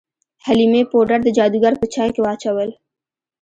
[0.45, 2.69] حلیمې پوډر د جادوګر په چای کې واچول.